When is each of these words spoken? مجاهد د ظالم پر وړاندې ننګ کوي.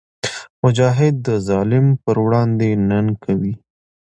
مجاهد 0.63 1.15
د 1.27 1.29
ظالم 1.47 1.85
پر 2.03 2.15
وړاندې 2.25 2.69
ننګ 2.89 3.09
کوي. 3.23 3.53